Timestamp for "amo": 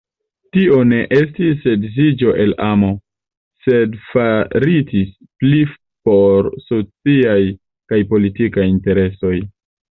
2.69-2.89